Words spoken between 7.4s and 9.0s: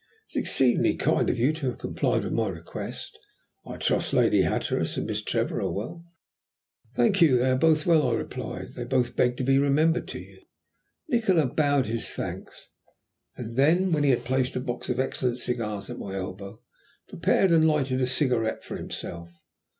are both well," I replied. "They